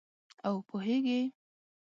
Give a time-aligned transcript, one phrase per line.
[0.47, 1.21] او پوهیږې